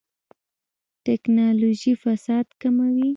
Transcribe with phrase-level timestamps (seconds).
[1.05, 3.07] ټکنالوژي فساد کموي